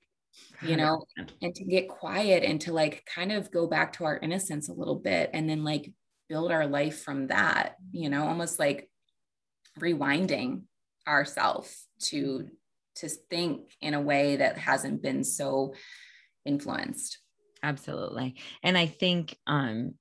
[0.62, 1.04] you know
[1.42, 4.74] and to get quiet and to like kind of go back to our innocence a
[4.74, 5.92] little bit and then like
[6.28, 8.88] build our life from that you know almost like
[9.78, 10.62] rewinding
[11.06, 12.48] ourselves to
[12.96, 15.74] to think in a way that hasn't been so
[16.46, 17.18] influenced
[17.64, 19.94] absolutely and i think um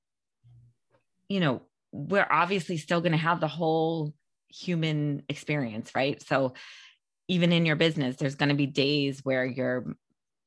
[1.29, 1.61] you know
[1.93, 4.13] we're obviously still going to have the whole
[4.49, 6.21] human experience, right?
[6.21, 6.53] So
[7.27, 9.95] even in your business, there's going to be days where you're,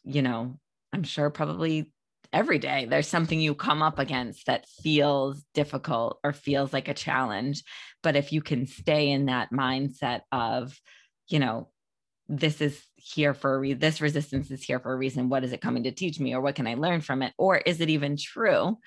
[0.04, 0.58] you know,
[0.92, 1.92] I'm sure probably
[2.32, 6.94] every day there's something you come up against that feels difficult or feels like a
[6.94, 7.62] challenge.
[8.02, 10.78] But if you can stay in that mindset of,
[11.28, 11.68] you know,
[12.28, 13.78] this is here for a reason.
[13.78, 15.28] This resistance is here for a reason.
[15.28, 17.56] What is it coming to teach me, or what can I learn from it, or
[17.58, 18.78] is it even true?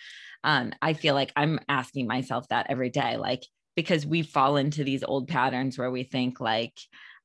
[0.44, 3.44] Um, I feel like I'm asking myself that every day, like
[3.76, 6.78] because we fall into these old patterns where we think like,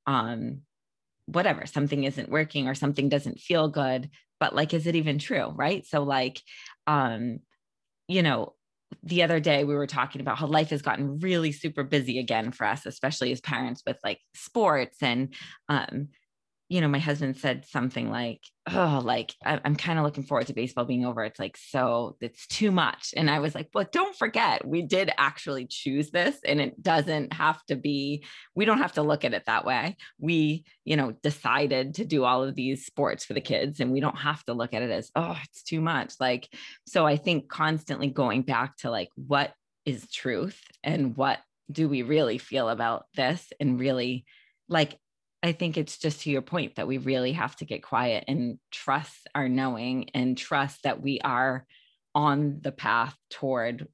[0.07, 0.61] um,
[1.27, 5.53] whatever, something isn't working or something doesn't feel good, but like, is it even true?
[5.55, 5.85] Right.
[5.87, 6.40] So like,
[6.87, 7.40] um,
[8.07, 8.55] you know,
[9.02, 12.52] the other day we were talking about how life has gotten really super busy again
[12.52, 15.35] for us especially as parents with like sports and
[15.68, 16.09] um
[16.68, 18.40] you know, my husband said something like,
[18.72, 21.22] Oh, like I, am kind of looking forward to baseball being over.
[21.22, 23.12] It's like, so it's too much.
[23.14, 27.35] And I was like, Well, don't forget, we did actually choose this and it doesn't
[27.35, 28.24] have to be,
[28.55, 29.96] we don't have to look at it that way.
[30.18, 34.00] We, you know, decided to do all of these sports for the kids and we
[34.00, 36.14] don't have to look at it as, Oh, it's too much.
[36.18, 36.48] Like,
[36.87, 39.53] so I think constantly going back to like, what
[39.85, 44.24] is truth and what do we really feel about this and really
[44.68, 44.98] like
[45.44, 48.59] I think it's just to your point that we really have to get quiet and
[48.72, 51.66] trust our knowing and trust that we are
[52.14, 53.87] on the path toward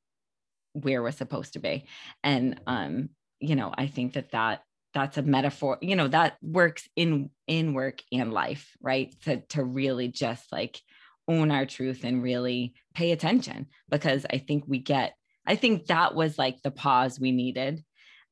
[0.74, 1.86] where we're supposed to be.
[2.22, 3.08] And um,
[3.40, 4.62] you know, I think that that
[4.94, 9.12] that's a metaphor, you know, that works in in work and life, right?
[9.22, 10.80] To to really just like
[11.26, 15.14] own our truth and really pay attention because I think we get
[15.48, 17.84] I think that was like the pause we needed.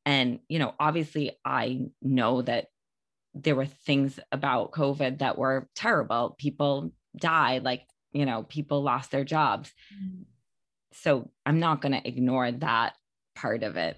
[0.06, 2.68] And, you know, obviously I know that
[3.42, 6.36] there were things about COVID that were terrible.
[6.38, 9.72] People died, like, you know, people lost their jobs.
[9.94, 10.22] Mm-hmm.
[10.92, 12.94] So I'm not going to ignore that
[13.36, 13.96] part of it.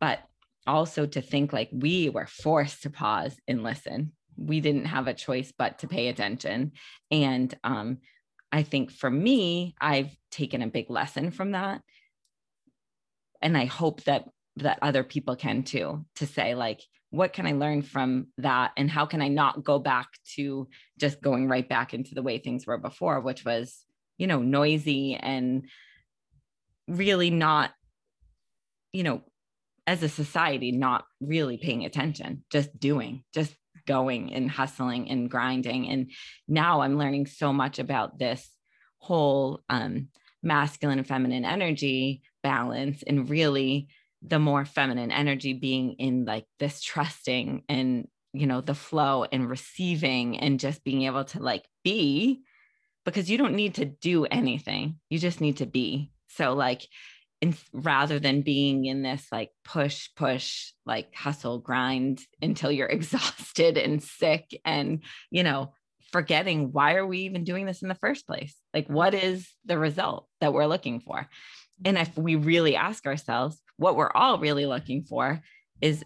[0.00, 0.20] But
[0.66, 4.12] also to think like we were forced to pause and listen.
[4.36, 6.72] We didn't have a choice but to pay attention.
[7.10, 7.98] And um,
[8.52, 11.80] I think for me, I've taken a big lesson from that.
[13.40, 14.24] And I hope that
[14.56, 18.72] that other people can too, to say, like, what can I learn from that?
[18.76, 22.38] And how can I not go back to just going right back into the way
[22.38, 23.84] things were before, which was,
[24.18, 25.66] you know, noisy and
[26.88, 27.72] really not,
[28.92, 29.22] you know,
[29.86, 33.54] as a society, not really paying attention, just doing, just
[33.86, 35.88] going and hustling and grinding.
[35.88, 36.10] And
[36.48, 38.50] now I'm learning so much about this
[38.98, 40.08] whole um,
[40.42, 43.88] masculine and feminine energy balance and really
[44.22, 49.48] the more feminine energy being in like this trusting and you know the flow and
[49.48, 52.42] receiving and just being able to like be
[53.04, 54.96] because you don't need to do anything.
[55.08, 56.10] You just need to be.
[56.28, 56.86] So like
[57.40, 63.78] in, rather than being in this like push push like hustle grind until you're exhausted
[63.78, 65.72] and sick and you know
[66.12, 68.54] forgetting why are we even doing this in the first place?
[68.74, 71.28] Like what is the result that we're looking for?
[71.84, 75.40] And if we really ask ourselves, what we're all really looking for
[75.80, 76.04] is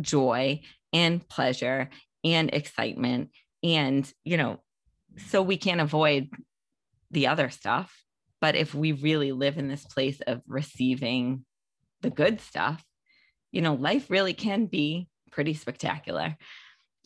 [0.00, 0.60] joy
[0.92, 1.90] and pleasure
[2.24, 3.30] and excitement.
[3.62, 4.60] And, you know,
[5.28, 6.28] so we can't avoid
[7.10, 7.92] the other stuff.
[8.40, 11.44] But if we really live in this place of receiving
[12.02, 12.82] the good stuff,
[13.50, 16.36] you know, life really can be pretty spectacular.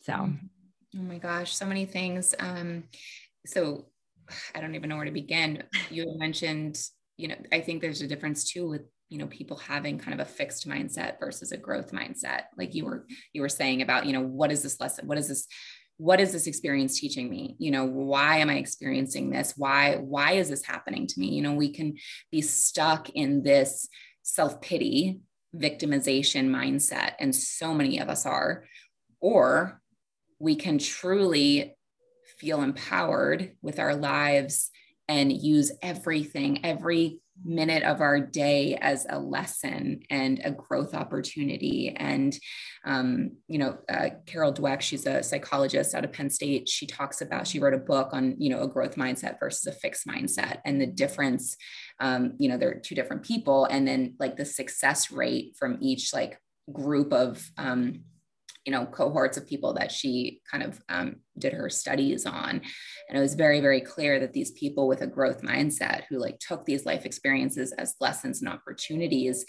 [0.03, 2.35] So, oh my gosh, so many things.
[2.37, 2.83] Um,
[3.47, 3.85] so
[4.53, 5.63] I don't even know where to begin.
[5.89, 6.77] You mentioned
[7.17, 8.81] you know, I think there's a difference too with
[9.13, 12.83] you know people having kind of a fixed mindset versus a growth mindset like you
[12.83, 15.47] were you were saying about you know what is this lesson what is this
[15.97, 17.55] what is this experience teaching me?
[17.59, 19.53] You know why am i experiencing this?
[19.55, 21.27] Why why is this happening to me?
[21.27, 21.95] You know we can
[22.31, 23.87] be stuck in this
[24.23, 25.19] self-pity
[25.55, 28.65] victimization mindset and so many of us are
[29.21, 29.79] or
[30.39, 31.75] we can truly
[32.39, 34.71] feel empowered with our lives
[35.07, 41.93] and use everything, every minute of our day as a lesson and a growth opportunity.
[41.95, 42.37] And,
[42.85, 46.69] um, you know, uh, Carol Dweck, she's a psychologist out of Penn State.
[46.69, 49.71] She talks about, she wrote a book on, you know, a growth mindset versus a
[49.71, 51.57] fixed mindset and the difference.
[51.99, 53.65] Um, you know, they're two different people.
[53.65, 56.39] And then like the success rate from each like
[56.71, 58.01] group of, um,
[58.65, 62.61] you know cohorts of people that she kind of um, did her studies on.
[63.09, 66.39] And it was very very clear that these people with a growth mindset who like
[66.39, 69.45] took these life experiences as lessons and opportunities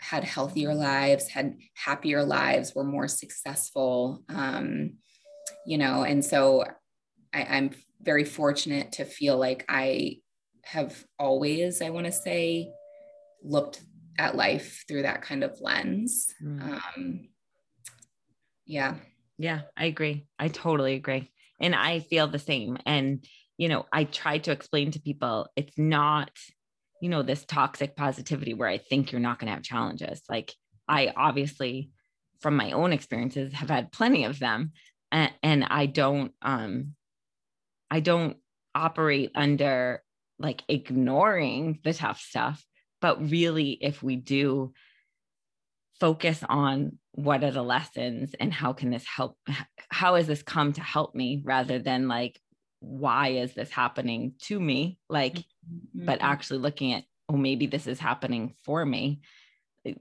[0.00, 4.94] had healthier lives had happier lives were more successful um,
[5.66, 6.02] you know.
[6.02, 6.64] And so
[7.32, 7.70] I, i'm
[8.00, 10.16] very fortunate to feel like i
[10.64, 12.68] have always i want to say
[13.44, 13.80] looked
[14.18, 16.32] at life through that kind of lens.
[16.42, 16.62] Mm.
[16.62, 17.28] um,
[18.66, 18.96] yeah.
[19.38, 20.26] Yeah, I agree.
[20.38, 21.30] I totally agree.
[21.60, 22.78] And I feel the same.
[22.86, 23.24] And,
[23.56, 26.30] you know, I try to explain to people it's not,
[27.00, 30.22] you know, this toxic positivity where I think you're not going to have challenges.
[30.28, 30.52] Like,
[30.88, 31.90] I obviously,
[32.40, 34.72] from my own experiences, have had plenty of them.
[35.10, 36.94] and, and I don't um
[37.90, 38.36] I don't
[38.74, 40.02] operate under
[40.38, 42.64] like ignoring the tough stuff,
[43.00, 44.72] but really if we do
[46.00, 49.36] focus on what are the lessons and how can this help
[49.90, 52.40] how has this come to help me rather than like
[52.82, 54.98] why is this happening to me?
[55.08, 56.04] Like mm-hmm.
[56.04, 59.20] but actually looking at oh maybe this is happening for me.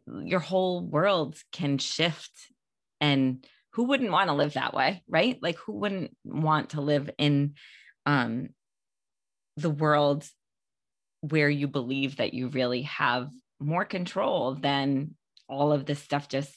[0.06, 2.32] Your whole world can shift
[3.00, 5.38] and who wouldn't want to live that way right?
[5.42, 7.54] Like who wouldn't want to live in
[8.06, 8.50] um
[9.58, 10.26] the world
[11.22, 13.30] where you believe that you really have
[13.60, 15.16] more control than
[15.52, 16.52] all of this stuff just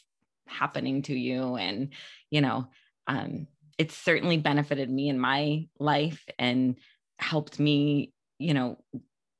[0.46, 1.90] happening to you and
[2.30, 2.66] you know
[3.06, 6.76] um it's certainly benefited me in my life and
[7.18, 8.78] helped me you know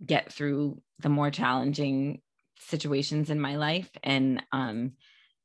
[0.04, 2.20] get through the more challenging
[2.58, 3.90] situations in my life.
[4.02, 4.92] And um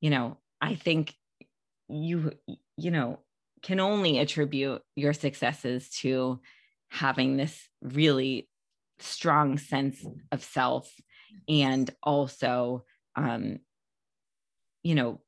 [0.01, 1.13] you know i think
[1.87, 2.31] you
[2.77, 3.19] you know
[3.61, 6.39] can only attribute your successes to
[6.89, 8.47] having this really
[8.99, 10.91] strong sense of self
[11.47, 12.83] and also
[13.15, 13.59] um
[14.83, 15.21] you know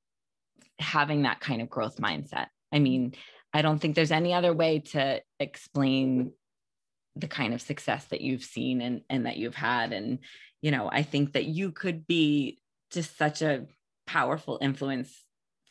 [0.80, 2.48] having that kind of growth mindset.
[2.72, 3.14] I mean
[3.54, 6.32] i don't think there's any other way to explain
[7.18, 9.94] the kind of success that you've seen and and that you've had.
[9.94, 10.20] And
[10.62, 12.60] you know i think that you could be
[12.92, 13.66] just such a
[14.08, 15.24] powerful influence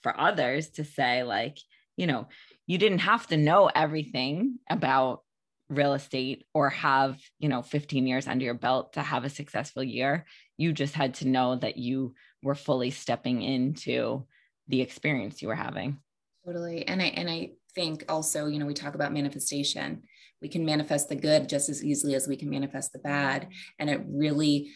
[0.03, 1.59] for others to say like
[1.97, 2.29] you know
[2.67, 5.23] you didn't have to know everything about
[5.71, 9.85] real estate or have you know 15 years under your belt to have a successful
[9.85, 10.27] year
[10.59, 14.27] you just had to know that you were fully stepping into
[14.69, 15.99] the experience you were having.
[16.45, 16.87] Totally.
[16.87, 20.03] And i and i think also you know we talk about manifestation.
[20.43, 23.49] We can manifest the good just as easily as we can manifest the bad.
[23.79, 24.73] And it really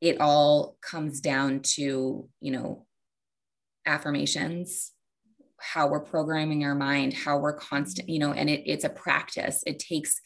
[0.00, 2.86] it all comes down to you know
[3.86, 4.92] affirmations
[5.60, 9.62] how we're programming our mind, how we're constant, you know, and it, it's a practice.
[9.66, 10.20] It takes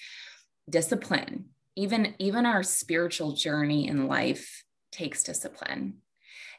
[0.69, 1.47] discipline.
[1.75, 5.99] Even, even our spiritual journey in life takes discipline.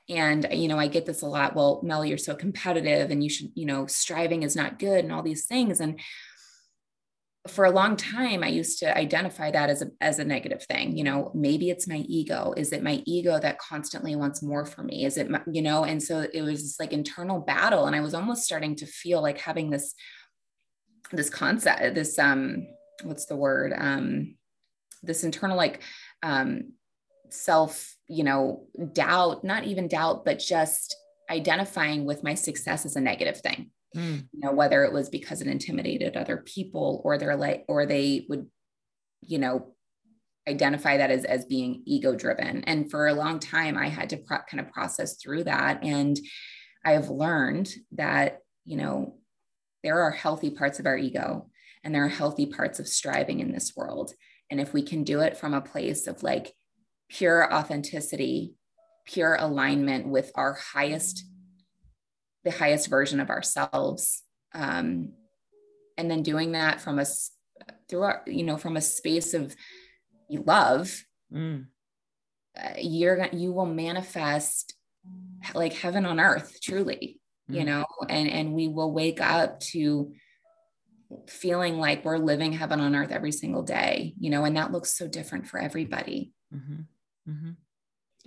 [0.09, 1.55] And, you know, I get this a lot.
[1.55, 5.13] Well, Mel, you're so competitive and you should, you know, striving is not good and
[5.13, 5.79] all these things.
[5.79, 5.99] And
[7.47, 10.95] for a long time i used to identify that as a, as a negative thing
[10.95, 12.53] you know maybe it's my ego.
[12.55, 15.05] Is it my ego that constantly wants more for me?
[15.05, 18.01] Is it my, you know and so it was this like internal battle and i
[18.01, 19.93] was almost starting to feel like having this
[21.11, 22.65] this concept this um
[23.03, 23.73] what's the word?
[23.75, 24.35] Um
[25.01, 25.81] this internal like
[26.21, 26.73] um
[27.29, 30.95] self you know doubt not even doubt but just
[31.29, 34.27] identifying with my success as a negative thing mm.
[34.31, 38.25] you know whether it was because it intimidated other people or they're like or they
[38.29, 38.47] would
[39.21, 39.73] you know
[40.47, 44.17] identify that as as being ego driven and for a long time i had to
[44.17, 45.83] pro- kind of process through that.
[45.83, 46.19] And
[46.85, 49.17] i have learned that you know
[49.83, 51.49] there are healthy parts of our ego
[51.83, 54.13] and there are healthy parts of striving in this world.
[54.49, 56.53] And if we can do it from a place of like
[57.09, 58.55] pure authenticity
[59.05, 61.25] pure alignment with our highest
[62.43, 64.23] the highest version of ourselves
[64.53, 65.13] um,
[65.97, 67.05] and then doing that from a
[67.87, 69.55] through our, you know from a space of
[70.29, 71.65] love mm.
[72.57, 74.75] uh, you're gonna you will manifest
[75.53, 77.19] like heaven on earth truly
[77.49, 77.55] mm.
[77.55, 80.11] you know and and we will wake up to
[81.27, 84.97] feeling like we're living heaven on earth every single day you know and that looks
[84.97, 86.81] so different for everybody mm-hmm.
[87.29, 87.51] Mm-hmm.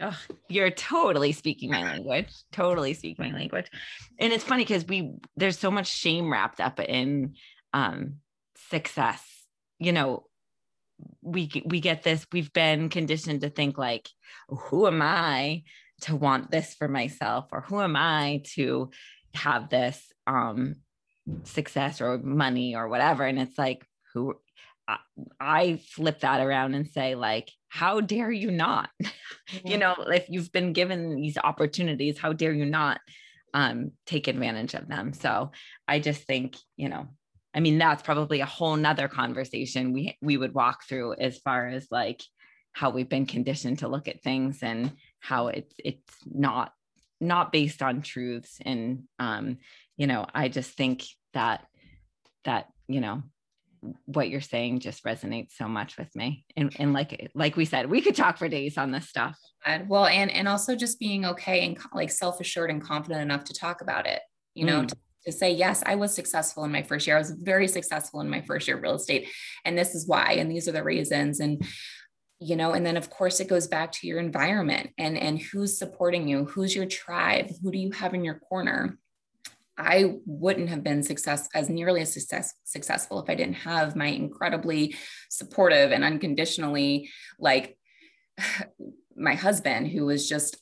[0.01, 0.18] Oh,
[0.49, 2.28] you're totally speaking my language.
[2.53, 3.70] Totally speaking my language.
[4.18, 7.34] And it's funny because we there's so much shame wrapped up in
[7.72, 8.16] um
[8.68, 9.24] success.
[9.78, 10.26] You know,
[11.22, 14.09] we we get this, we've been conditioned to think like,
[14.49, 15.62] who am I
[16.03, 17.47] to want this for myself?
[17.53, 18.90] Or who am I to
[19.34, 20.76] have this um
[21.44, 23.24] success or money or whatever?
[23.24, 24.34] And it's like, who
[25.41, 28.91] I flip that around and say, like, how dare you not?
[29.49, 29.68] Mm-hmm.
[29.68, 33.01] you know, if you've been given these opportunities, how dare you not
[33.55, 35.12] um, take advantage of them?
[35.12, 35.53] So
[35.87, 37.07] I just think, you know,
[37.55, 41.68] I mean, that's probably a whole nother conversation we we would walk through as far
[41.68, 42.24] as like
[42.72, 46.72] how we've been conditioned to look at things and how it's it's not
[47.20, 48.59] not based on truths.
[48.61, 49.59] And um,
[49.97, 51.64] you know, I just think that
[52.45, 53.22] that, you know,
[54.06, 56.44] what you're saying just resonates so much with me.
[56.56, 59.38] And, and like like we said we could talk for days on this stuff.
[59.88, 63.80] Well and and also just being okay and like self-assured and confident enough to talk
[63.80, 64.20] about it
[64.54, 64.88] you know mm.
[64.88, 64.96] to,
[65.26, 67.16] to say yes i was successful in my first year.
[67.16, 69.28] I was very successful in my first year of real estate
[69.64, 71.40] and this is why and these are the reasons.
[71.40, 71.64] And
[72.38, 75.78] you know and then of course it goes back to your environment and and who's
[75.78, 78.98] supporting you who's your tribe who do you have in your corner
[79.78, 84.06] I wouldn't have been success as nearly as success, successful if I didn't have my
[84.06, 84.96] incredibly
[85.30, 87.76] supportive and unconditionally like
[89.16, 90.56] my husband who was just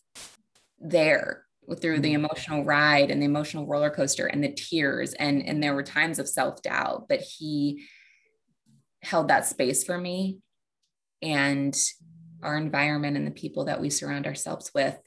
[0.81, 1.45] there
[1.81, 2.25] through the mm-hmm.
[2.25, 6.19] emotional ride and the emotional roller coaster and the tears and and there were times
[6.19, 7.85] of self-doubt but he
[9.03, 10.39] held that space for me
[11.23, 11.75] and
[12.43, 14.99] our environment and the people that we surround ourselves with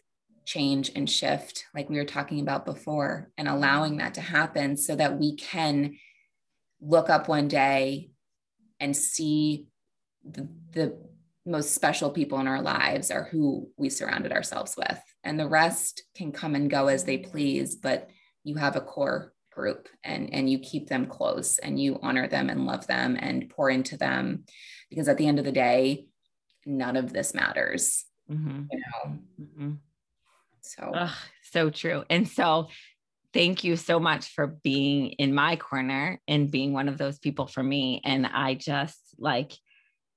[0.47, 4.95] change and shift like we were talking about before and allowing that to happen so
[4.95, 5.97] that we can
[6.79, 8.09] look up one day
[8.79, 9.67] and see
[10.23, 10.97] the, the
[11.45, 16.03] most special people in our lives are who we surrounded ourselves with and the rest
[16.15, 18.09] can come and go as they please but
[18.45, 22.49] you have a core group and and you keep them close and you honor them
[22.49, 24.45] and love them and pour into them
[24.89, 26.05] because at the end of the day
[26.65, 28.63] none of this matters mm-hmm.
[28.71, 29.71] you know mm-hmm.
[30.61, 31.15] So Ugh,
[31.51, 32.03] so true.
[32.09, 32.67] And so
[33.33, 37.47] thank you so much for being in my corner and being one of those people
[37.47, 38.01] for me.
[38.03, 39.53] And i just like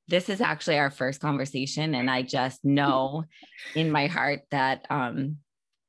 [0.09, 3.25] this is actually our first conversation and i just know
[3.77, 5.37] in my heart that um,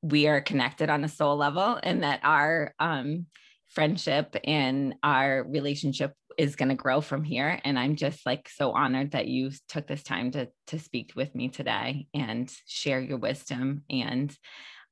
[0.02, 3.26] we are connected on a soul level and that our um,
[3.74, 7.60] friendship and our relationship is going to grow from here.
[7.64, 11.34] And i'm just like so honored that you took this time to to speak with
[11.36, 13.84] me today and share your wisdom.
[13.90, 14.36] And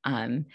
[0.04, 0.46] um,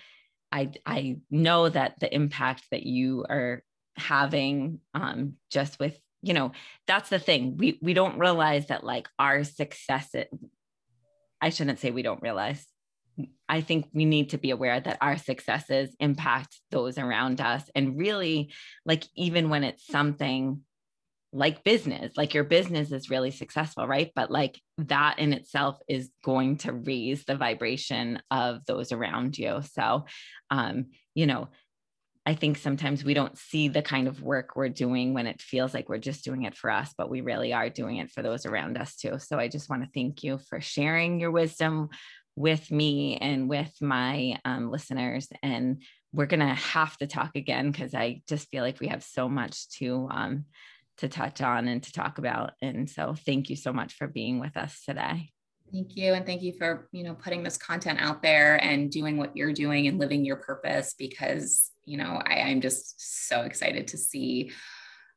[0.51, 3.63] i i know that the impact that you are
[3.97, 6.51] having um, just with you know
[6.88, 7.57] that's the thing.
[7.57, 10.09] We we don't realize that like our success
[11.41, 12.65] i shouldn't say we don't realize
[13.47, 17.63] i think we need to be aware that our successes impact those around us.
[17.76, 18.53] And really
[18.86, 20.61] like even when it's something
[21.34, 24.11] like business like your business is really successful right?
[24.16, 29.61] But like that in itself is going to raise the vibration of those around you.
[29.74, 30.05] So
[30.49, 31.49] um you know
[32.28, 35.76] I think sometimes we don't see the kind of work we're doing when it feels
[35.76, 38.47] like we're just doing it for us, but we really are doing it for those
[38.47, 39.20] around us too.
[39.20, 41.89] So I just want to thank you for sharing your wisdom
[42.36, 45.27] with me and with my um, listeners.
[45.41, 45.81] And
[46.13, 49.29] we're going to have to talk again because I just feel like we have so
[49.29, 50.07] much to.
[50.11, 50.45] Um,
[50.99, 52.51] to touch on and to talk about.
[52.61, 55.29] And so thank you so much for being with us today.
[55.69, 56.13] Thank you.
[56.13, 59.51] And thank you for, you know, putting this content out there and doing what you're
[59.51, 64.51] doing and living your purpose because you know, I, I'm just so excited to see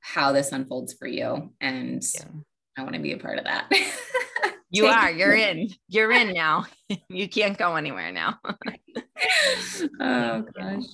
[0.00, 1.52] how this unfolds for you.
[1.60, 2.24] And yeah.
[2.76, 3.70] I want to be a part of that.
[4.70, 6.66] you are, you're in, you're in now.
[7.08, 8.38] you can't go anywhere now.
[10.00, 10.84] oh gosh.